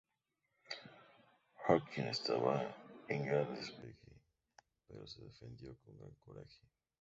[1.67, 2.75] Hawkins estaba
[3.07, 4.17] en gran desventaja,
[4.87, 6.57] pero se defendió con gran coraje.